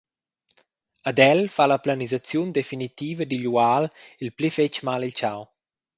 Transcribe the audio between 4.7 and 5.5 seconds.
mal il tgau.